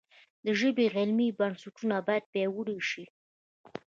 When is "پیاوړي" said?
2.33-2.79